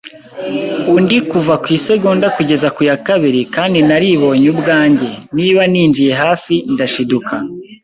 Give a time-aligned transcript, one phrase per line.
[0.95, 7.33] undi kuva ku isegonda kugeza ku ya kabiri; kandi naribonye ubwanjye, niba ninjiye hafi, ndashiduka